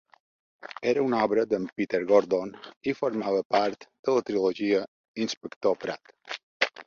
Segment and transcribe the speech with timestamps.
[0.91, 2.55] Era una obra de"n Peter Gordon
[2.91, 4.79] y formava part de la trilogia
[5.25, 6.41] 'Inspector Pratt'.